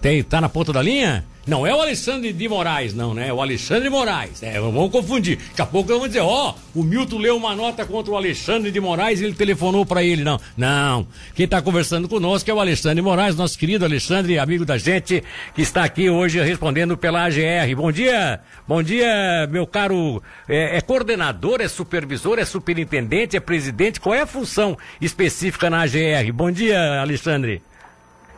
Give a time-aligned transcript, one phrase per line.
[0.00, 1.24] Tem, tá na ponta da linha?
[1.48, 3.28] Não é o Alexandre de Moraes, não, né?
[3.28, 4.42] É o Alexandre Moraes.
[4.42, 5.38] É, vamos confundir.
[5.38, 8.70] Daqui a pouco vamos dizer, ó, oh, o Milton leu uma nota contra o Alexandre
[8.70, 10.22] de Moraes e ele telefonou para ele.
[10.22, 11.06] Não, não.
[11.34, 15.24] Quem está conversando conosco é o Alexandre Moraes, nosso querido Alexandre, amigo da gente,
[15.54, 17.74] que está aqui hoje respondendo pela AGR.
[17.74, 20.22] Bom dia, bom dia, meu caro.
[20.46, 24.00] É, é coordenador, é supervisor, é superintendente, é presidente?
[24.00, 26.30] Qual é a função específica na AGR?
[26.34, 27.62] Bom dia, Alexandre.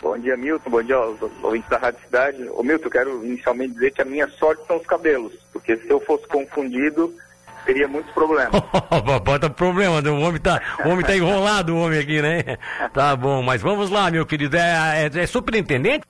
[0.03, 0.71] Bom dia, Milton.
[0.71, 2.49] Bom dia aos ouvintes da Rádio Cidade.
[2.51, 5.91] Ô, Milton, eu quero inicialmente dizer que a minha sorte são os cabelos, porque se
[5.91, 7.15] eu fosse confundido,
[7.67, 8.51] teria muitos problemas.
[9.23, 12.57] Bota problema, o homem tá, o homem tá enrolado, o homem aqui, né?
[12.95, 14.57] Tá bom, mas vamos lá, meu querido.
[14.57, 16.07] É, é, é superintendente?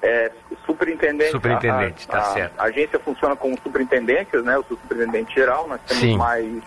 [0.00, 0.30] É,
[0.64, 1.32] superintendente.
[1.32, 2.60] Superintendente, a, tá a, certo.
[2.60, 4.54] A agência funciona como superintendências, né?
[4.54, 6.16] Eu sou superintendente geral, nós temos Sim.
[6.16, 6.62] mais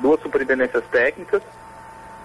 [0.00, 1.42] duas superintendências técnicas,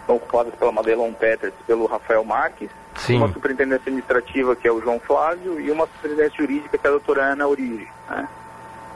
[0.06, 2.70] são ocupadas pela Madelon Peters e pelo Rafael Marques.
[2.96, 3.18] Sim.
[3.18, 6.92] Uma superintendência administrativa, que é o João Flávio, e uma superintendência jurídica, que é a
[6.92, 7.88] doutora Ana Urige.
[8.10, 8.28] Né?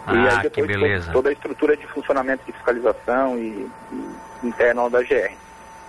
[0.08, 1.08] Ah, que depois beleza.
[1.08, 5.31] to- Toda a estrutura de funcionamento de fiscalização e, e interna da GR.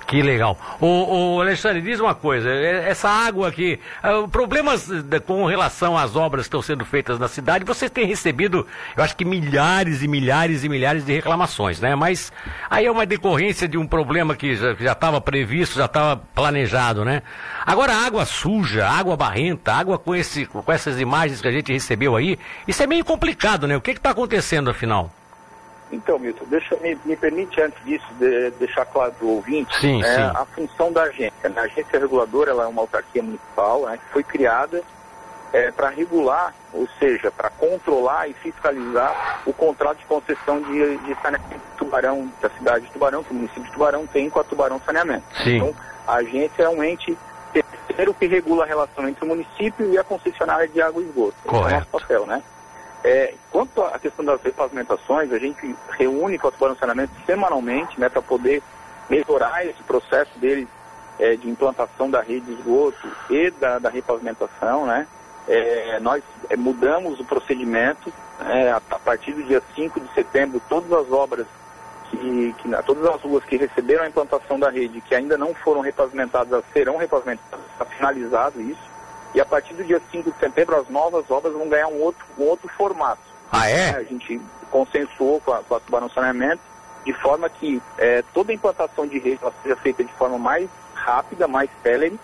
[0.06, 0.56] Que legal.
[0.80, 4.88] O, o Alexandre, diz uma coisa, é- essa água aqui, ah, problemas
[5.26, 8.64] com relação às obras que estão sendo feitas na cidade, vocês têm recebido,
[8.96, 11.96] eu acho que milhares e milhares e milhares de reclamações, né?
[11.96, 12.32] Mas
[12.70, 17.22] aí é uma decorrência de um problema que já estava previsto, já estava planejado, né?
[17.64, 22.14] Agora, água suja, água barrenta, água com, esse, com essas imagens que a gente recebeu
[22.14, 23.77] aí, isso é meio complicado, né?
[23.77, 25.10] O que está acontecendo afinal?
[25.92, 30.03] Então, Milton, deixa, me, me permite antes disso de- deixar claro para o ouvinte Sim,
[30.03, 30.20] é, sim.
[30.34, 31.48] a função da agência.
[31.48, 31.55] né?
[31.56, 34.83] A agência reguladora ela é uma autarquia municipal né, que foi criada
[35.75, 41.55] para regular, ou seja, para controlar e fiscalizar o contrato de concessão de, de saneamento
[41.55, 44.79] de Tubarão, da cidade de Tubarão, que o município de Tubarão tem com a Tubarão
[44.84, 45.25] Saneamento.
[45.42, 45.57] Sim.
[45.57, 45.75] Então,
[46.07, 47.17] a agência é um ente
[47.55, 51.34] terceiro que regula a relação entre o município e a concessionária de água e esgoto.
[51.47, 51.75] Esse é o Correto.
[51.77, 52.42] nosso papel, né?
[53.05, 58.08] É, quanto à questão das repavimentações, a gente reúne com a Tubarão Saneamento semanalmente, né,
[58.08, 58.62] para poder
[59.08, 60.67] melhorar esse processo dele
[61.18, 65.07] é, de implantação da rede de esgoto e da, da repavimentação, né?
[65.48, 70.61] É, nós é, mudamos o procedimento, né, a, a partir do dia 5 de setembro,
[70.68, 71.46] todas as obras
[72.11, 75.80] que, que todas as ruas que receberam a implantação da rede, que ainda não foram
[75.80, 78.95] repavimentadas, serão repavimentadas, está finalizado isso.
[79.35, 82.25] E a partir do dia 5 de setembro, as novas obras vão ganhar um outro,
[82.39, 83.20] um outro formato.
[83.51, 83.91] Ah, é?
[83.91, 86.63] A gente consensuou com a, com a Tubarão Saneamento,
[87.05, 91.47] de forma que eh, toda a implantação de rede seja feita de forma mais rápida,
[91.47, 92.19] mais célere,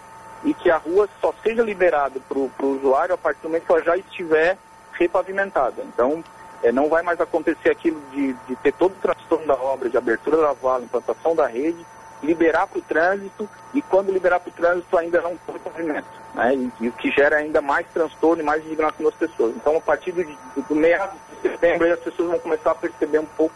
[0.45, 3.73] e que a rua só seja liberada para o usuário a partir do momento que
[3.73, 4.59] ela já estiver
[4.93, 5.83] repavimentada.
[5.84, 6.23] Então,
[6.63, 9.97] eh, não vai mais acontecer aquilo de, de ter todo o transtorno da obra, de
[9.97, 11.87] abertura da vala, implantação da rede,
[12.23, 16.22] liberar para o trânsito, e quando liberar para o trânsito ainda não foi pavimento.
[16.34, 16.54] Né?
[16.54, 19.54] E, e o que gera ainda mais transtorno e mais indignação das pessoas.
[19.56, 23.19] Então, a partir do, do, do meados de setembro, as pessoas vão começar a perceber
[23.19, 23.54] um pouco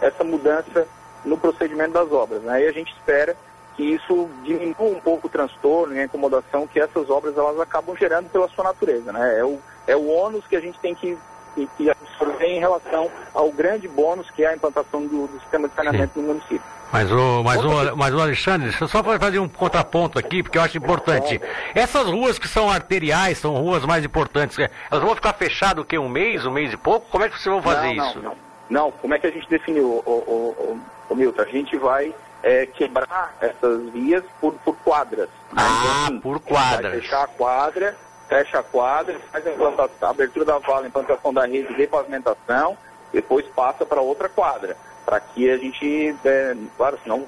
[0.00, 0.86] essa mudança
[1.24, 2.42] no procedimento das obras.
[2.42, 2.62] Né?
[2.62, 3.36] E a gente espera
[3.76, 7.96] que isso diminua um pouco o transtorno e a incomodação que essas obras elas acabam
[7.96, 9.12] gerando pela sua natureza.
[9.12, 9.38] Né?
[9.38, 11.18] É, o, é o ônus que a gente tem que,
[11.54, 15.68] que, que absorver em relação ao grande bônus que é a implantação do, do sistema
[15.68, 16.62] de saneamento no município.
[16.94, 20.44] Mas o, mas, o, mas o Alexandre, deixa eu só para fazer um contraponto aqui,
[20.44, 21.40] porque eu acho importante.
[21.74, 25.84] Essas ruas que são arteriais, são ruas mais importantes, é, elas vão ficar fechadas o
[25.84, 25.98] quê?
[25.98, 27.08] Um mês, um mês e pouco?
[27.10, 28.20] Como é que vocês vão fazer não, isso?
[28.20, 28.36] Não,
[28.70, 28.90] não.
[28.92, 31.42] Como é que a gente definiu, o, o, o, Milton?
[31.42, 35.28] A gente vai é, quebrar essas vias por, por quadras.
[35.52, 35.56] né?
[35.56, 36.92] Ah, assim, por quadras.
[36.92, 37.96] Vai fechar a quadra,
[38.28, 42.78] fecha a quadra, faz a, a abertura da vala, a implantação da rede de pavimentação,
[43.14, 44.76] depois passa para outra quadra.
[45.06, 47.24] Para que a gente, é, claro, senão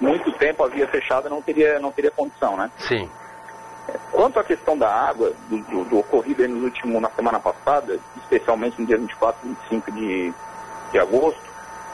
[0.00, 2.70] muito tempo a via fechada não teria, não teria condição, né?
[2.78, 3.08] Sim.
[4.12, 7.98] Quanto à questão da água, do, do, do ocorrido aí nos últimos, na semana passada,
[8.18, 10.34] especialmente no dia 24 e 25 de,
[10.92, 11.40] de agosto,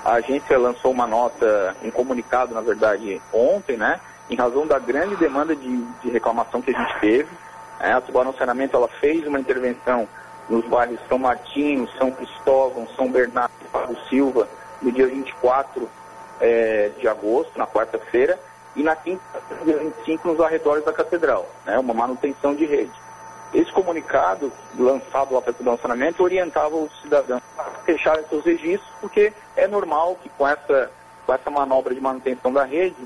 [0.04, 4.00] a agência lançou uma nota, um comunicado, na verdade, ontem, né?
[4.28, 7.28] Em razão da grande demanda de, de reclamação que a gente teve.
[7.78, 10.08] né, a Tubarão Saneamento ela fez uma intervenção
[10.48, 14.48] nos bairros São Martinho, São Cristóvão, São Bernardo e Pablo Silva,
[14.82, 15.88] no dia 24
[16.40, 18.38] eh, de agosto, na quarta-feira,
[18.76, 22.92] e na quinta-feira, dia 25, nos arredores da Catedral, né, uma manutenção de rede.
[23.52, 29.68] Esse comunicado, lançado lá pelo lançamento, orientava os cidadãos a fecharem seus registros, porque é
[29.68, 30.90] normal que com essa,
[31.24, 32.96] com essa manobra de manutenção da rede,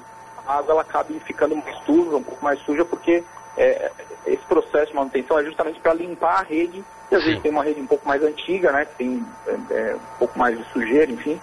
[0.47, 3.23] a água ela acabe ficando mais um pouco mais suja, porque
[3.59, 3.91] é,
[4.27, 7.29] esse processo de manutenção é justamente para limpar a rede, e às Sim.
[7.29, 10.39] vezes tem uma rede um pouco mais antiga, né, que tem é, é, um pouco
[10.39, 11.41] mais de sujeira, enfim,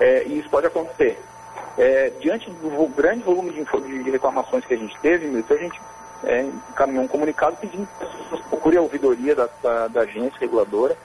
[0.00, 1.18] é, e isso pode acontecer.
[1.78, 5.58] É, diante do grande volume de, de- de reclamações que a gente teve, Milton, a
[5.58, 5.80] gente
[6.24, 10.38] é, encaminhou um comunicado pedindo que as pessoas procurem a ouvidoria da, da, da agência
[10.40, 10.96] reguladora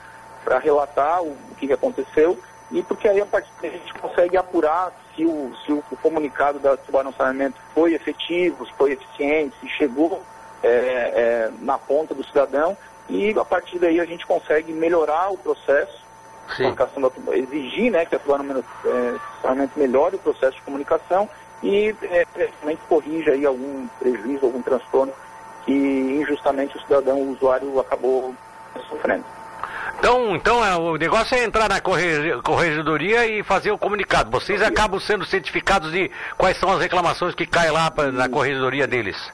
[0.46, 2.40] para relatar o, o que, que aconteceu
[2.72, 5.98] e porque aí a partir daí a gente consegue apurar se o, se o, o
[5.98, 10.24] comunicado da tubarão saneamento foi efetivo, se foi eficiente, se chegou
[10.64, 12.78] é, é, na ponta do cidadão
[13.10, 16.02] e a partir daí a gente consegue melhorar o processo,
[16.58, 21.30] da, exigir né, que a tubarão é, melhore o processo de comunicação
[21.64, 22.26] e é,
[22.88, 25.14] corrija aí algum prejuízo, algum transtorno
[25.66, 28.34] que injustamente o cidadão, o usuário acabou
[28.90, 29.26] sofrendo.
[30.00, 34.32] Então, então é, o negócio é entrar na corregedoria e fazer o comunicado.
[34.32, 38.88] Vocês acabam sendo certificados de quais são as reclamações que caem lá pra, na corregedoria
[38.88, 39.32] deles.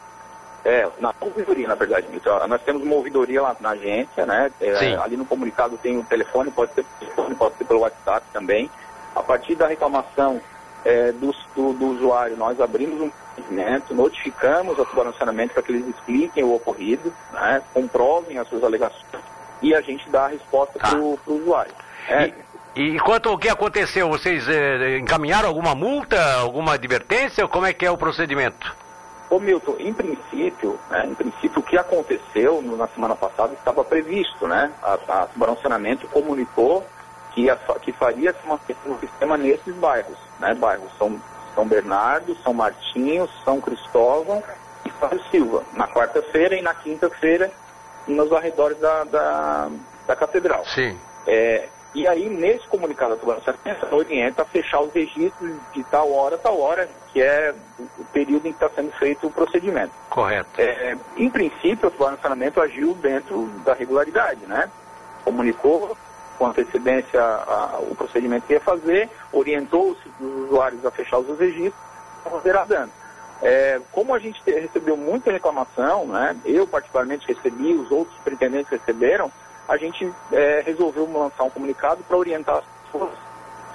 [0.66, 2.08] É, na ouvidoria, na verdade.
[2.14, 4.52] Então, nós temos uma ouvidoria lá na agência, né?
[4.60, 8.70] É, ali no comunicado tem o telefone, pode ser telefone, pode ser pelo WhatsApp também.
[9.16, 10.42] A partir da reclamação
[10.84, 15.72] é, do, do, do, usuário, nós abrimos um procedimento, notificamos a tubarão saneamento para que
[15.72, 17.62] eles expliquem o ocorrido, né?
[17.74, 19.06] comprovem as suas alegações
[19.62, 20.90] e a gente dá a resposta tá.
[20.90, 21.72] para o usuário.
[22.08, 22.32] É.
[22.76, 27.48] E, e quanto ao que aconteceu, vocês eh, encaminharam alguma multa, alguma advertência?
[27.48, 28.76] Como é que é o procedimento?
[29.30, 34.48] Ô Milton, em princípio, né, em princípio o que aconteceu na semana passada estava previsto,
[34.48, 34.72] né?
[34.82, 36.86] A, a Tubarão Saneamento comunicou
[37.34, 40.54] que, a, que faria uma um sistema nesses bairros, né?
[40.54, 41.22] Bairros São,
[41.54, 44.42] São Bernardo, São Martinho, São Cristóvão
[44.86, 47.52] e Fábio Silva, na quarta-feira e na quinta-feira
[48.08, 49.70] nos arredores da, da,
[50.08, 50.64] da catedral.
[50.66, 50.98] Sim.
[51.28, 56.12] É, e aí, nesse comunicado da Tubarão Sargento, orienta a fechar os registros de tal
[56.12, 57.54] hora, tal hora, que é
[57.98, 59.92] o período em que está sendo feito o procedimento.
[60.10, 60.50] Correto.
[60.58, 64.70] É, em princípio, o Tubarão Saneamento agiu dentro da regularidade, né?
[65.24, 65.98] Comunicou
[66.38, 71.18] com antecedência a, a, o procedimento que ia fazer, orientou os, os usuários a fechar
[71.18, 71.74] os registros,
[72.26, 72.92] a dano.
[73.42, 79.32] É, como a gente recebeu muita reclamação, né, eu particularmente recebi, os outros superintendentes receberam,
[79.68, 83.12] a gente é, resolveu lançar um comunicado para orientar as pessoas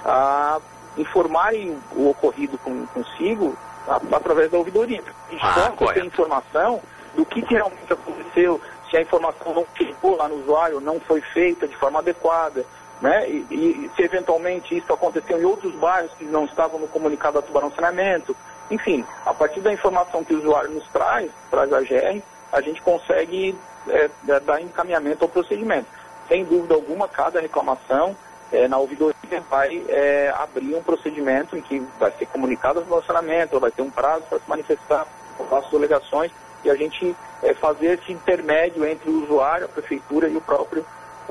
[0.05, 0.59] a
[0.97, 3.55] informarem o ocorrido com, consigo
[3.87, 5.03] a, através da ouvidoria.
[5.41, 6.81] A ah, possa ter informação
[7.15, 8.59] do que, que realmente aconteceu,
[8.89, 12.65] se a informação não chegou lá no usuário, não foi feita de forma adequada,
[13.01, 13.29] né?
[13.29, 17.45] E, e, se eventualmente isso aconteceu em outros bairros que não estavam no comunicado da
[17.45, 18.35] Tubarão Saneamento,
[18.71, 22.81] enfim, a partir da informação que o usuário nos traz, traz a GR, a gente
[22.81, 23.55] consegue
[23.87, 25.87] é, é, dar encaminhamento ao procedimento.
[26.27, 28.15] Sem dúvida alguma, cada reclamação
[28.51, 29.15] é, na ouvidoria
[29.49, 33.89] vai é, abrir um procedimento em que vai ser comunicado o relacionamento, vai ter um
[33.89, 35.07] prazo para se manifestar
[35.51, 36.31] as alegações
[36.63, 40.85] e a gente é, fazer esse intermédio entre o usuário, a prefeitura e o próprio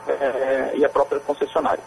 [0.07, 1.83] é, e a própria concessionária.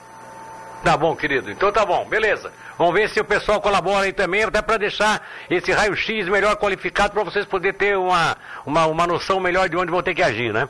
[0.84, 1.50] Tá bom, querido.
[1.50, 2.52] Então tá bom, beleza.
[2.78, 7.14] Vamos ver se o pessoal colabora aí também, até para deixar esse raio-x melhor qualificado
[7.14, 10.54] para vocês poderem ter uma, uma, uma noção melhor de onde vão ter que agir,
[10.54, 10.70] né?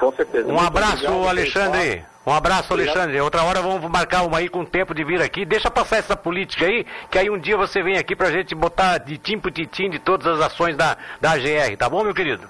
[0.00, 0.50] Com certeza.
[0.50, 2.04] Um abraço, Alexandre.
[2.24, 3.20] Um abraço, Alexandre.
[3.20, 5.44] Outra hora vamos marcar uma aí com tempo de vir aqui.
[5.44, 8.98] Deixa passar essa política aí, que aí um dia você vem aqui pra gente botar
[8.98, 12.48] de tim por titim de todas as ações da, da AGR, tá bom, meu querido?